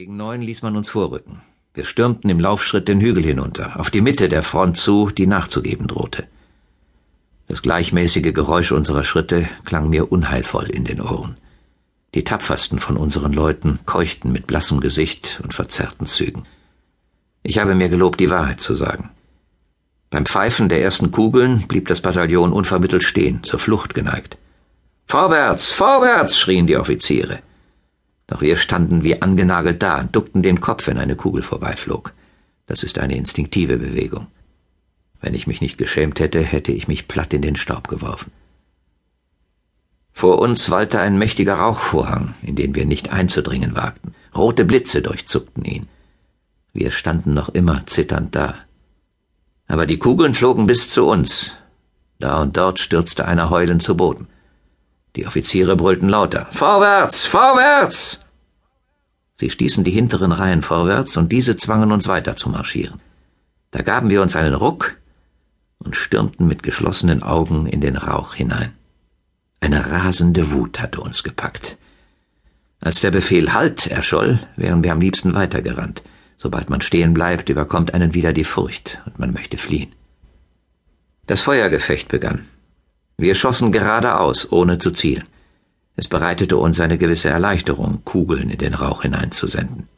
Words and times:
Gegen 0.00 0.16
neun 0.16 0.40
ließ 0.40 0.62
man 0.62 0.78
uns 0.78 0.88
vorrücken. 0.88 1.42
Wir 1.74 1.84
stürmten 1.84 2.30
im 2.30 2.40
Laufschritt 2.40 2.88
den 2.88 3.02
Hügel 3.02 3.22
hinunter, 3.22 3.78
auf 3.78 3.90
die 3.90 4.00
Mitte 4.00 4.30
der 4.30 4.42
Front 4.42 4.78
zu, 4.78 5.10
die 5.10 5.26
nachzugeben 5.26 5.88
drohte. 5.88 6.26
Das 7.48 7.60
gleichmäßige 7.60 8.32
Geräusch 8.32 8.72
unserer 8.72 9.04
Schritte 9.04 9.46
klang 9.66 9.90
mir 9.90 10.10
unheilvoll 10.10 10.70
in 10.70 10.84
den 10.84 11.02
Ohren. 11.02 11.36
Die 12.14 12.24
tapfersten 12.24 12.78
von 12.78 12.96
unseren 12.96 13.34
Leuten 13.34 13.78
keuchten 13.84 14.32
mit 14.32 14.46
blassem 14.46 14.80
Gesicht 14.80 15.38
und 15.42 15.52
verzerrten 15.52 16.06
Zügen. 16.06 16.46
Ich 17.42 17.58
habe 17.58 17.74
mir 17.74 17.90
gelobt, 17.90 18.20
die 18.20 18.30
Wahrheit 18.30 18.62
zu 18.62 18.76
sagen. 18.76 19.10
Beim 20.08 20.24
Pfeifen 20.24 20.70
der 20.70 20.80
ersten 20.80 21.10
Kugeln 21.10 21.68
blieb 21.68 21.88
das 21.88 22.00
Bataillon 22.00 22.54
unvermittelt 22.54 23.02
stehen, 23.02 23.44
zur 23.44 23.58
Flucht 23.58 23.92
geneigt. 23.92 24.38
Vorwärts, 25.08 25.72
vorwärts, 25.72 26.38
schrien 26.38 26.66
die 26.66 26.78
Offiziere. 26.78 27.40
Doch 28.30 28.40
wir 28.40 28.56
standen 28.56 29.02
wie 29.02 29.20
angenagelt 29.20 29.82
da 29.82 30.00
und 30.00 30.14
duckten 30.14 30.42
den 30.42 30.60
Kopf, 30.60 30.86
wenn 30.86 30.98
eine 30.98 31.16
Kugel 31.16 31.42
vorbeiflog. 31.42 32.12
Das 32.66 32.84
ist 32.84 33.00
eine 33.00 33.16
instinktive 33.16 33.76
Bewegung. 33.76 34.28
Wenn 35.20 35.34
ich 35.34 35.48
mich 35.48 35.60
nicht 35.60 35.76
geschämt 35.76 36.20
hätte, 36.20 36.40
hätte 36.40 36.70
ich 36.72 36.86
mich 36.86 37.08
platt 37.08 37.34
in 37.34 37.42
den 37.42 37.56
Staub 37.56 37.88
geworfen. 37.88 38.30
Vor 40.12 40.38
uns 40.38 40.70
wallte 40.70 41.00
ein 41.00 41.18
mächtiger 41.18 41.54
Rauchvorhang, 41.54 42.34
in 42.42 42.54
den 42.54 42.74
wir 42.76 42.86
nicht 42.86 43.12
einzudringen 43.12 43.74
wagten. 43.74 44.14
Rote 44.34 44.64
Blitze 44.64 45.02
durchzuckten 45.02 45.64
ihn. 45.64 45.88
Wir 46.72 46.92
standen 46.92 47.34
noch 47.34 47.48
immer 47.48 47.84
zitternd 47.86 48.36
da. 48.36 48.54
Aber 49.66 49.86
die 49.86 49.98
Kugeln 49.98 50.34
flogen 50.34 50.68
bis 50.68 50.88
zu 50.88 51.04
uns. 51.06 51.56
Da 52.20 52.40
und 52.40 52.56
dort 52.56 52.78
stürzte 52.78 53.24
einer 53.24 53.50
heulend 53.50 53.82
zu 53.82 53.96
Boden. 53.96 54.28
Die 55.16 55.26
Offiziere 55.26 55.76
brüllten 55.76 56.08
lauter. 56.08 56.46
Vorwärts! 56.52 57.26
Vorwärts! 57.26 58.24
Sie 59.36 59.50
stießen 59.50 59.84
die 59.84 59.90
hinteren 59.90 60.32
Reihen 60.32 60.62
vorwärts 60.62 61.16
und 61.16 61.32
diese 61.32 61.56
zwangen 61.56 61.92
uns 61.92 62.06
weiter 62.08 62.36
zu 62.36 62.50
marschieren. 62.50 63.00
Da 63.70 63.82
gaben 63.82 64.10
wir 64.10 64.20
uns 64.20 64.36
einen 64.36 64.54
Ruck 64.54 64.96
und 65.78 65.96
stürmten 65.96 66.46
mit 66.46 66.62
geschlossenen 66.62 67.22
Augen 67.22 67.66
in 67.66 67.80
den 67.80 67.96
Rauch 67.96 68.34
hinein. 68.34 68.72
Eine 69.60 69.90
rasende 69.90 70.52
Wut 70.52 70.78
hatte 70.80 71.00
uns 71.00 71.22
gepackt. 71.22 71.78
Als 72.80 73.00
der 73.00 73.10
Befehl 73.10 73.54
Halt 73.54 73.86
erscholl, 73.86 74.40
wären 74.56 74.82
wir 74.82 74.92
am 74.92 75.00
liebsten 75.00 75.34
weitergerannt. 75.34 76.02
Sobald 76.36 76.68
man 76.68 76.82
stehen 76.82 77.14
bleibt, 77.14 77.48
überkommt 77.48 77.94
einen 77.94 78.12
wieder 78.12 78.32
die 78.32 78.44
Furcht 78.44 79.00
und 79.06 79.18
man 79.18 79.32
möchte 79.32 79.56
fliehen. 79.56 79.92
Das 81.26 81.42
Feuergefecht 81.42 82.08
begann. 82.08 82.46
Wir 83.20 83.34
schossen 83.34 83.70
geradeaus, 83.70 84.50
ohne 84.50 84.78
zu 84.78 84.92
zielen. 84.92 85.24
Es 85.94 86.08
bereitete 86.08 86.56
uns 86.56 86.80
eine 86.80 86.96
gewisse 86.96 87.28
Erleichterung, 87.28 88.00
Kugeln 88.06 88.48
in 88.48 88.56
den 88.56 88.72
Rauch 88.72 89.02
hineinzusenden. 89.02 89.88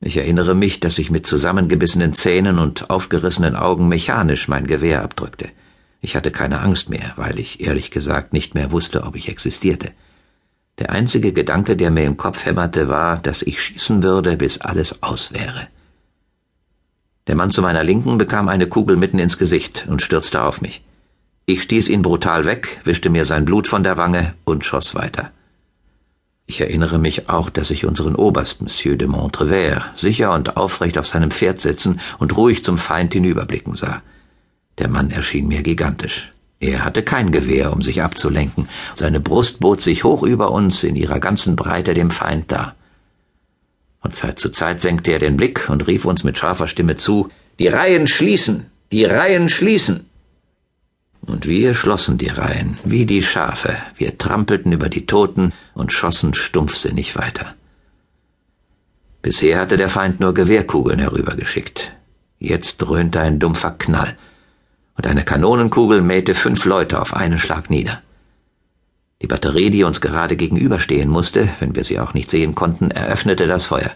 Ich 0.00 0.16
erinnere 0.16 0.54
mich, 0.54 0.78
dass 0.78 0.98
ich 0.98 1.10
mit 1.10 1.26
zusammengebissenen 1.26 2.12
Zähnen 2.12 2.60
und 2.60 2.88
aufgerissenen 2.88 3.56
Augen 3.56 3.88
mechanisch 3.88 4.46
mein 4.46 4.68
Gewehr 4.68 5.02
abdrückte. 5.02 5.48
Ich 6.00 6.14
hatte 6.14 6.30
keine 6.30 6.60
Angst 6.60 6.88
mehr, 6.88 7.14
weil 7.16 7.40
ich 7.40 7.66
ehrlich 7.66 7.90
gesagt 7.90 8.32
nicht 8.32 8.54
mehr 8.54 8.70
wusste, 8.70 9.02
ob 9.02 9.16
ich 9.16 9.28
existierte. 9.28 9.90
Der 10.78 10.90
einzige 10.90 11.32
Gedanke, 11.32 11.74
der 11.74 11.90
mir 11.90 12.04
im 12.04 12.16
Kopf 12.16 12.46
hämmerte, 12.46 12.88
war, 12.88 13.16
dass 13.16 13.42
ich 13.42 13.60
schießen 13.60 14.04
würde, 14.04 14.36
bis 14.36 14.60
alles 14.60 15.02
aus 15.02 15.32
wäre. 15.32 15.66
Der 17.26 17.34
Mann 17.34 17.50
zu 17.50 17.60
meiner 17.60 17.82
Linken 17.82 18.18
bekam 18.18 18.48
eine 18.48 18.68
Kugel 18.68 18.96
mitten 18.96 19.18
ins 19.18 19.36
Gesicht 19.36 19.88
und 19.88 20.00
stürzte 20.00 20.42
auf 20.42 20.60
mich. 20.60 20.80
Ich 21.52 21.60
stieß 21.60 21.88
ihn 21.88 22.00
brutal 22.00 22.46
weg, 22.46 22.80
wischte 22.84 23.10
mir 23.10 23.26
sein 23.26 23.44
Blut 23.44 23.68
von 23.68 23.84
der 23.84 23.98
Wange 23.98 24.32
und 24.44 24.64
schoss 24.64 24.94
weiter. 24.94 25.30
Ich 26.46 26.62
erinnere 26.62 26.98
mich 26.98 27.28
auch, 27.28 27.50
dass 27.50 27.70
ich 27.70 27.84
unseren 27.84 28.14
Oberst, 28.14 28.62
Monsieur 28.62 28.96
de 28.96 29.06
Montrevert, 29.06 29.82
sicher 29.94 30.32
und 30.32 30.56
aufrecht 30.56 30.96
auf 30.96 31.06
seinem 31.06 31.30
Pferd 31.30 31.60
sitzen 31.60 32.00
und 32.18 32.34
ruhig 32.38 32.64
zum 32.64 32.78
Feind 32.78 33.12
hinüberblicken 33.12 33.76
sah. 33.76 34.00
Der 34.78 34.88
Mann 34.88 35.10
erschien 35.10 35.46
mir 35.46 35.62
gigantisch. 35.62 36.32
Er 36.58 36.86
hatte 36.86 37.02
kein 37.02 37.32
Gewehr, 37.32 37.74
um 37.74 37.82
sich 37.82 38.00
abzulenken. 38.00 38.66
Seine 38.94 39.20
Brust 39.20 39.60
bot 39.60 39.82
sich 39.82 40.04
hoch 40.04 40.22
über 40.22 40.52
uns 40.52 40.82
in 40.82 40.96
ihrer 40.96 41.20
ganzen 41.20 41.54
Breite 41.54 41.92
dem 41.92 42.10
Feind 42.10 42.50
dar. 42.50 42.76
Von 44.00 44.14
Zeit 44.14 44.38
zu 44.38 44.48
Zeit 44.48 44.80
senkte 44.80 45.12
er 45.12 45.18
den 45.18 45.36
Blick 45.36 45.68
und 45.68 45.86
rief 45.86 46.06
uns 46.06 46.24
mit 46.24 46.38
scharfer 46.38 46.66
Stimme 46.66 46.94
zu 46.94 47.28
Die 47.58 47.68
Reihen 47.68 48.06
schließen. 48.06 48.70
Die 48.90 49.04
Reihen 49.04 49.50
schließen. 49.50 50.06
Und 51.22 51.46
wir 51.46 51.74
schlossen 51.74 52.18
die 52.18 52.28
Reihen, 52.28 52.78
wie 52.84 53.06
die 53.06 53.22
Schafe, 53.22 53.76
wir 53.96 54.18
trampelten 54.18 54.72
über 54.72 54.88
die 54.88 55.06
Toten 55.06 55.52
und 55.72 55.92
schossen 55.92 56.34
stumpfsinnig 56.34 57.16
weiter. 57.16 57.54
Bisher 59.22 59.60
hatte 59.60 59.76
der 59.76 59.88
Feind 59.88 60.18
nur 60.18 60.34
Gewehrkugeln 60.34 60.98
herübergeschickt. 60.98 61.92
Jetzt 62.40 62.78
dröhnte 62.78 63.20
ein 63.20 63.38
dumpfer 63.38 63.70
Knall, 63.70 64.16
und 64.96 65.06
eine 65.06 65.24
Kanonenkugel 65.24 66.02
mähte 66.02 66.34
fünf 66.34 66.64
Leute 66.64 67.00
auf 67.00 67.14
einen 67.14 67.38
Schlag 67.38 67.70
nieder. 67.70 68.02
Die 69.22 69.28
Batterie, 69.28 69.70
die 69.70 69.84
uns 69.84 70.00
gerade 70.00 70.36
gegenüberstehen 70.36 71.08
musste, 71.08 71.48
wenn 71.60 71.76
wir 71.76 71.84
sie 71.84 72.00
auch 72.00 72.12
nicht 72.12 72.30
sehen 72.30 72.54
konnten, 72.54 72.90
eröffnete 72.90 73.46
das 73.46 73.66
Feuer. 73.66 73.92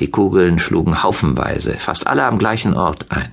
Die 0.00 0.10
Kugeln 0.10 0.58
schlugen 0.58 1.02
haufenweise, 1.02 1.74
fast 1.74 2.06
alle 2.06 2.24
am 2.24 2.38
gleichen 2.38 2.74
Ort 2.74 3.06
ein. 3.10 3.32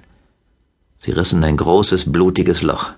Sie 1.03 1.12
rissen 1.12 1.44
ein 1.44 1.58
großes, 1.58 2.14
blutiges 2.14 2.62
Loch, 2.62 2.91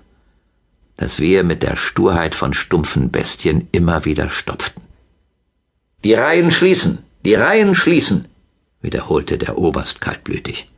das 0.96 1.18
wir 1.18 1.42
mit 1.42 1.64
der 1.64 1.74
Sturheit 1.74 2.36
von 2.36 2.54
stumpfen 2.54 3.10
Bestien 3.10 3.66
immer 3.72 4.04
wieder 4.04 4.30
stopften. 4.30 4.80
Die 6.04 6.14
Reihen 6.14 6.52
schließen, 6.52 6.98
die 7.24 7.34
Reihen 7.34 7.74
schließen, 7.74 8.26
wiederholte 8.80 9.38
der 9.38 9.58
Oberst 9.58 10.00
kaltblütig. 10.00 10.68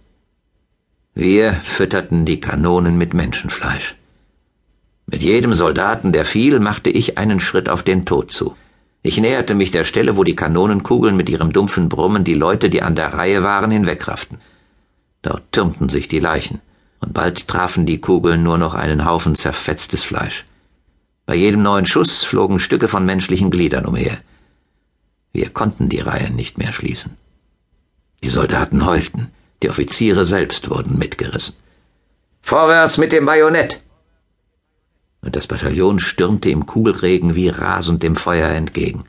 Wir 1.15 1.53
fütterten 1.65 2.25
die 2.25 2.41
Kanonen 2.41 2.97
mit 2.97 3.13
Menschenfleisch. 3.13 3.95
Mit 5.05 5.23
jedem 5.23 5.53
Soldaten, 5.53 6.13
der 6.13 6.25
fiel, 6.25 6.61
machte 6.61 6.89
ich 6.89 7.19
einen 7.19 7.41
Schritt 7.41 7.69
auf 7.69 7.83
den 7.83 8.07
Tod 8.07 8.31
zu. 8.31 8.57
Ich 9.03 9.21
näherte 9.21 9.55
mich 9.55 9.71
der 9.71 9.85
Stelle, 9.85 10.17
wo 10.17 10.25
die 10.25 10.37
Kanonenkugeln 10.37 11.15
mit 11.15 11.29
ihrem 11.29 11.53
dumpfen 11.53 11.91
Brummen 11.91 12.25
die 12.25 12.35
Leute, 12.35 12.71
die 12.71 12.81
an 12.81 12.97
der 12.97 13.13
Reihe 13.13 13.43
waren, 13.43 13.71
hinwegrafften. 13.71 14.41
Dort 15.21 15.53
türmten 15.53 15.91
sich 15.91 16.09
die 16.09 16.21
Leichen 16.21 16.63
und 17.01 17.15
bald 17.15 17.49
trafen 17.49 17.87
die 17.87 18.01
Kugeln 18.01 18.43
nur 18.43 18.59
noch 18.59 18.75
einen 18.75 19.05
Haufen 19.05 19.35
zerfetztes 19.35 20.03
Fleisch. 20.03 20.45
Bei 21.27 21.35
jedem 21.35 21.63
neuen 21.63 21.87
Schuss 21.87 22.25
flogen 22.25 22.59
Stücke 22.59 22.89
von 22.89 23.05
menschlichen 23.05 23.51
Gliedern 23.51 23.87
umher. 23.87 24.19
Wir 25.33 25.51
konnten 25.51 25.89
die 25.89 26.01
Reihen 26.01 26.37
nicht 26.37 26.59
mehr 26.59 26.73
schließen. 26.73 27.17
Die 28.23 28.29
Soldaten 28.29 28.85
heulten, 28.85 29.31
die 29.63 29.71
Offiziere 29.71 30.25
selbst 30.25 30.71
wurden 30.71 30.99
mitgerissen. 30.99 31.55
Vorwärts 32.43 32.99
mit 32.99 33.13
dem 33.13 33.27
Bajonett! 33.27 33.83
Und 35.21 35.37
das 35.37 35.47
Bataillon 35.47 35.99
stürmte 35.99 36.49
im 36.49 36.67
Kugelregen 36.67 37.35
wie 37.35 37.49
rasend 37.49 38.03
dem 38.03 38.17
Feuer 38.17 38.49
entgegen. 38.49 39.05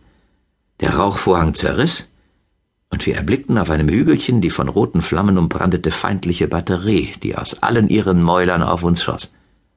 Der 0.81 0.95
Rauchvorhang 0.95 1.53
zerriss, 1.53 2.11
und 2.89 3.05
wir 3.05 3.15
erblickten 3.15 3.57
auf 3.57 3.69
einem 3.69 3.87
Hügelchen 3.87 4.41
die 4.41 4.49
von 4.49 4.67
roten 4.67 5.01
Flammen 5.01 5.37
umbrandete 5.37 5.91
feindliche 5.91 6.47
Batterie, 6.47 7.13
die 7.21 7.35
aus 7.35 7.61
allen 7.61 7.87
ihren 7.87 8.21
Mäulern 8.23 8.63
auf 8.63 8.83
uns 8.83 9.03
schoss. 9.03 9.31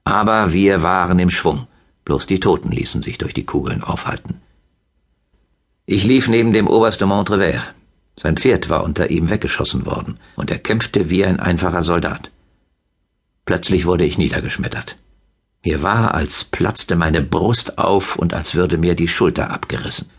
Aber 0.04 0.52
wir 0.52 0.82
waren 0.82 1.18
im 1.18 1.30
Schwung, 1.30 1.66
bloß 2.04 2.26
die 2.26 2.40
Toten 2.40 2.70
ließen 2.70 3.02
sich 3.02 3.18
durch 3.18 3.34
die 3.34 3.44
Kugeln 3.44 3.82
aufhalten. 3.82 4.40
Ich 5.86 6.04
lief 6.04 6.28
neben 6.28 6.52
dem 6.52 6.68
Oberst 6.68 7.00
de 7.00 7.06
Montrevert. 7.06 7.74
Sein 8.16 8.36
Pferd 8.36 8.68
war 8.68 8.84
unter 8.84 9.10
ihm 9.10 9.30
weggeschossen 9.30 9.86
worden, 9.86 10.18
und 10.36 10.50
er 10.50 10.58
kämpfte 10.58 11.10
wie 11.10 11.24
ein 11.24 11.40
einfacher 11.40 11.82
Soldat. 11.82 12.30
Plötzlich 13.44 13.86
wurde 13.86 14.04
ich 14.04 14.18
niedergeschmettert. 14.18 14.96
Mir 15.64 15.82
war, 15.82 16.14
als 16.14 16.44
platzte 16.44 16.96
meine 16.96 17.22
Brust 17.22 17.78
auf 17.78 18.16
und 18.16 18.34
als 18.34 18.54
würde 18.54 18.78
mir 18.78 18.94
die 18.94 19.08
Schulter 19.08 19.50
abgerissen. 19.50 20.10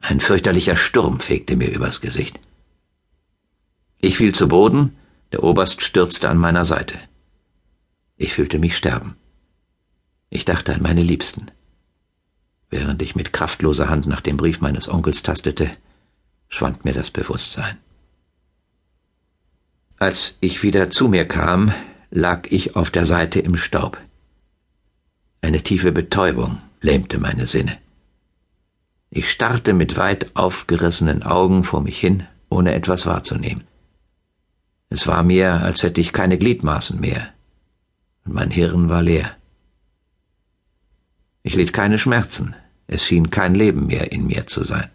Ein 0.00 0.20
fürchterlicher 0.20 0.76
Sturm 0.76 1.20
fegte 1.20 1.56
mir 1.56 1.70
übers 1.70 2.00
Gesicht. 2.00 2.38
Ich 4.00 4.16
fiel 4.16 4.34
zu 4.34 4.48
Boden, 4.48 4.96
der 5.32 5.44
Oberst 5.44 5.82
stürzte 5.82 6.28
an 6.28 6.38
meiner 6.38 6.64
Seite. 6.64 6.98
Ich 8.16 8.32
fühlte 8.34 8.58
mich 8.58 8.76
sterben. 8.76 9.16
Ich 10.30 10.44
dachte 10.44 10.74
an 10.74 10.82
meine 10.82 11.02
Liebsten. 11.02 11.50
Während 12.70 13.02
ich 13.02 13.14
mit 13.14 13.32
kraftloser 13.32 13.88
Hand 13.88 14.06
nach 14.06 14.20
dem 14.20 14.36
Brief 14.36 14.60
meines 14.60 14.88
Onkels 14.88 15.22
tastete, 15.22 15.70
schwand 16.48 16.84
mir 16.84 16.94
das 16.94 17.10
Bewusstsein. 17.10 17.76
Als 19.98 20.36
ich 20.40 20.62
wieder 20.62 20.88
zu 20.88 21.08
mir 21.08 21.26
kam, 21.26 21.74
lag 22.10 22.46
ich 22.50 22.74
auf 22.74 22.90
der 22.90 23.06
Seite 23.06 23.40
im 23.40 23.56
Staub. 23.56 23.98
Eine 25.42 25.62
tiefe 25.62 25.92
Betäubung 25.92 26.62
lähmte 26.80 27.18
meine 27.18 27.46
Sinne. 27.46 27.76
Ich 29.10 29.28
starrte 29.28 29.72
mit 29.72 29.96
weit 29.96 30.36
aufgerissenen 30.36 31.24
Augen 31.24 31.64
vor 31.64 31.80
mich 31.80 31.98
hin, 31.98 32.26
ohne 32.48 32.74
etwas 32.74 33.06
wahrzunehmen. 33.06 33.64
Es 34.88 35.08
war 35.08 35.24
mir, 35.24 35.62
als 35.62 35.82
hätte 35.82 36.00
ich 36.00 36.12
keine 36.12 36.38
Gliedmaßen 36.38 37.00
mehr, 37.00 37.32
und 38.24 38.34
mein 38.34 38.52
Hirn 38.52 38.88
war 38.88 39.02
leer. 39.02 39.36
Ich 41.42 41.56
litt 41.56 41.72
keine 41.72 41.98
Schmerzen, 41.98 42.54
es 42.86 43.04
schien 43.04 43.30
kein 43.30 43.54
Leben 43.54 43.86
mehr 43.86 44.12
in 44.12 44.26
mir 44.26 44.46
zu 44.46 44.62
sein. 44.62 44.90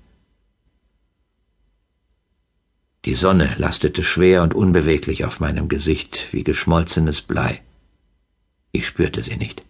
Die 3.04 3.16
Sonne 3.16 3.54
lastete 3.58 4.04
schwer 4.04 4.44
und 4.44 4.54
unbeweglich 4.54 5.26
auf 5.26 5.40
meinem 5.40 5.68
Gesicht 5.68 6.28
wie 6.32 6.44
geschmolzenes 6.44 7.22
Blei. 7.22 7.62
Ich 8.72 8.88
spürte 8.88 9.22
sie 9.22 9.36
nicht. 9.36 9.62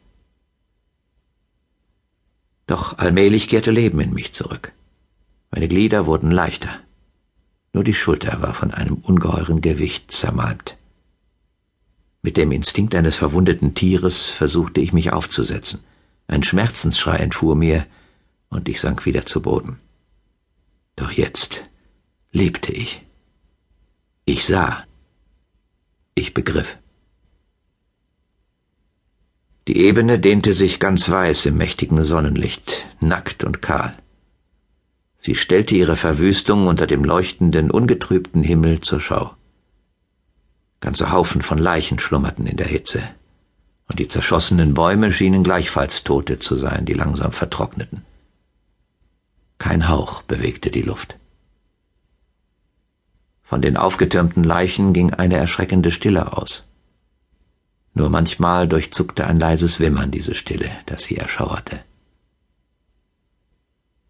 Doch 2.68 2.98
allmählich 2.98 3.48
kehrte 3.48 3.72
Leben 3.72 4.00
in 4.00 4.14
mich 4.14 4.34
zurück. 4.34 4.72
Meine 5.52 5.68
Glieder 5.68 6.06
wurden 6.06 6.32
leichter. 6.32 6.80
Nur 7.74 7.84
die 7.84 7.94
Schulter 7.94 8.42
war 8.42 8.54
von 8.54 8.74
einem 8.74 8.96
ungeheuren 8.96 9.62
Gewicht 9.62 10.12
zermalmt. 10.12 10.76
Mit 12.22 12.38
dem 12.38 12.52
Instinkt 12.52 12.96
eines 12.96 13.16
verwundeten 13.16 13.76
Tieres 13.76 14.30
versuchte 14.30 14.82
ich 14.82 14.94
mich 14.94 15.14
aufzusetzen. 15.14 15.82
Ein 16.28 16.42
Schmerzensschrei 16.42 17.18
entfuhr 17.18 17.56
mir, 17.56 17.86
und 18.50 18.68
ich 18.70 18.80
sank 18.80 19.06
wieder 19.06 19.26
zu 19.26 19.42
Boden. 19.42 19.80
Doch 20.96 21.12
jetzt 21.12 21.66
lebte 22.32 22.72
ich. 22.72 23.02
Ich 24.26 24.46
sah. 24.46 24.84
Ich 26.16 26.34
begriff. 26.34 26.78
Die 29.68 29.78
Ebene 29.78 30.20
dehnte 30.20 30.54
sich 30.54 30.80
ganz 30.80 31.10
weiß 31.10 31.48
im 31.48 31.58
mächtigen 31.58 32.04
Sonnenlicht, 32.04 32.86
nackt 33.00 33.44
und 33.44 33.62
kahl. 33.64 33.98
Sie 35.20 35.34
stellte 35.34 35.74
ihre 35.74 35.96
Verwüstung 35.96 36.68
unter 36.68 36.86
dem 36.86 37.04
leuchtenden, 37.04 37.72
ungetrübten 37.72 38.44
Himmel 38.44 38.82
zur 38.82 39.02
Schau. 39.02 39.34
Ganze 40.82 41.12
Haufen 41.12 41.42
von 41.42 41.58
Leichen 41.58 41.98
schlummerten 41.98 42.46
in 42.46 42.58
der 42.58 42.68
Hitze, 42.68 43.02
und 43.90 43.98
die 43.98 44.08
zerschossenen 44.08 44.76
Bäume 44.76 45.12
schienen 45.12 45.44
gleichfalls 45.44 46.04
Tote 46.04 46.38
zu 46.38 46.58
sein, 46.58 46.86
die 46.86 46.94
langsam 46.94 47.32
vertrockneten. 47.32 48.04
Kein 49.58 49.90
Hauch 49.90 50.22
bewegte 50.22 50.70
die 50.70 50.84
Luft. 50.84 51.16
Von 53.42 53.64
den 53.64 53.78
aufgetürmten 53.78 54.44
Leichen 54.44 54.94
ging 54.94 55.12
eine 55.12 55.38
erschreckende 55.38 55.92
Stille 55.92 56.38
aus. 56.38 56.66
Nur 57.96 58.10
manchmal 58.10 58.68
durchzuckte 58.68 59.26
ein 59.26 59.40
leises 59.40 59.80
Wimmern 59.80 60.12
diese 60.12 60.36
Stille, 60.36 60.70
das 60.86 61.04
sie 61.04 61.16
erschauerte. 61.16 61.82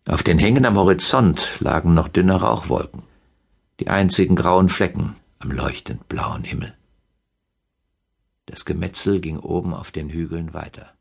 Auf 0.08 0.24
den 0.24 0.40
Hängen 0.40 0.66
am 0.66 0.76
Horizont 0.76 1.58
lagen 1.60 1.94
noch 1.94 2.08
dünne 2.08 2.34
Rauchwolken, 2.34 3.04
die 3.80 3.88
einzigen 3.88 4.36
grauen 4.36 4.70
Flecken 4.70 5.16
am 5.38 5.52
leuchtend 5.52 6.10
blauen 6.10 6.44
Himmel. 6.44 6.74
Das 8.48 8.66
Gemetzel 8.66 9.22
ging 9.22 9.38
oben 9.38 9.74
auf 9.76 9.92
den 9.92 10.10
Hügeln 10.10 10.56
weiter. 10.56 10.95